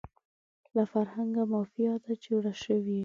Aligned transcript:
له 0.75 0.83
فرهنګه 0.91 1.43
مافیا 1.53 1.93
ده 2.03 2.11
جوړه 2.23 2.53
شوې 2.63 2.99